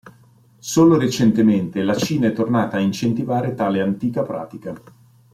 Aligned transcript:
Solo 0.57 0.97
recentemente, 0.97 1.83
la 1.83 1.93
Cina 1.95 2.25
è 2.25 2.33
tornata 2.33 2.77
ad 2.77 2.81
incentivare 2.81 3.53
tale 3.53 3.81
antica 3.81 4.23
pratica. 4.23 4.73